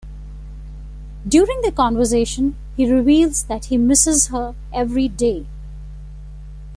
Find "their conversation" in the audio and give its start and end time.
1.61-2.55